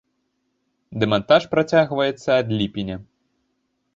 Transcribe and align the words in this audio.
Дэмантаж 1.01 1.41
працягваецца 1.53 2.29
ад 2.41 2.47
ліпеня. 2.61 2.97